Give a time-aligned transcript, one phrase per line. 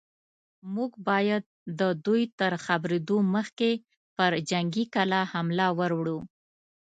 [0.75, 1.43] موږ بايد
[1.79, 3.69] د دوی تر خبرېدو مخکې
[4.15, 6.19] پر جنګي کلا حمله ور وړو.